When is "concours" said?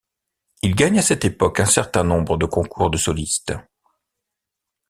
2.47-2.89